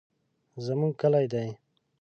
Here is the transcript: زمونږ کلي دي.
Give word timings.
زمونږ 0.65 0.93
کلي 1.01 1.25
دي. 1.31 1.47